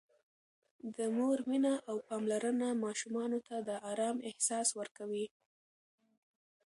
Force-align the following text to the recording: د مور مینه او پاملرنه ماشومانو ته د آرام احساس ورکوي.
د 0.97 0.99
مور 1.15 1.37
مینه 1.49 1.73
او 1.89 1.95
پاملرنه 2.07 2.67
ماشومانو 2.85 3.39
ته 3.47 3.55
د 3.67 3.69
آرام 3.91 4.17
احساس 4.29 4.67
ورکوي. 4.79 5.25